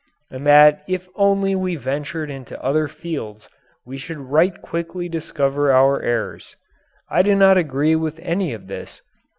[0.31, 3.51] And that if only we ventured into other fields
[3.85, 6.55] we should right quickly discover our errors.
[7.07, 9.03] I do not agree with any of this.